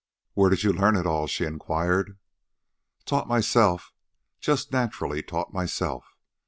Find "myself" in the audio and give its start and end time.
3.27-3.93, 5.53-6.15